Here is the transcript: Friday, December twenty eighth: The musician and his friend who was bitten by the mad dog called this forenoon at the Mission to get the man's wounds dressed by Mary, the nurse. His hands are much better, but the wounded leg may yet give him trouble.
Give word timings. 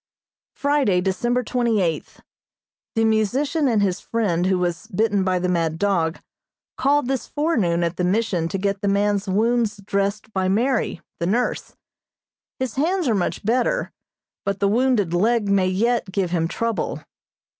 Friday, 0.55 0.99
December 0.99 1.43
twenty 1.43 1.79
eighth: 1.79 2.21
The 2.95 3.05
musician 3.05 3.67
and 3.67 3.83
his 3.83 3.99
friend 3.99 4.47
who 4.47 4.57
was 4.57 4.87
bitten 4.87 5.23
by 5.23 5.37
the 5.37 5.47
mad 5.47 5.77
dog 5.77 6.17
called 6.75 7.05
this 7.07 7.27
forenoon 7.27 7.83
at 7.83 7.97
the 7.97 8.03
Mission 8.03 8.47
to 8.47 8.57
get 8.57 8.81
the 8.81 8.87
man's 8.87 9.27
wounds 9.29 9.77
dressed 9.77 10.33
by 10.33 10.47
Mary, 10.49 11.01
the 11.19 11.27
nurse. 11.27 11.75
His 12.57 12.77
hands 12.77 13.07
are 13.07 13.13
much 13.13 13.45
better, 13.45 13.91
but 14.43 14.57
the 14.59 14.67
wounded 14.67 15.13
leg 15.13 15.47
may 15.47 15.67
yet 15.67 16.11
give 16.11 16.31
him 16.31 16.47
trouble. 16.47 17.03